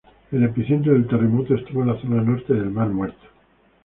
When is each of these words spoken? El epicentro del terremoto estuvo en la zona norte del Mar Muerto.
El 0.31 0.43
epicentro 0.45 0.93
del 0.93 1.05
terremoto 1.07 1.53
estuvo 1.53 1.83
en 1.83 1.89
la 1.89 2.01
zona 2.01 2.23
norte 2.23 2.55
del 2.55 2.71
Mar 2.71 2.87
Muerto. 2.89 3.23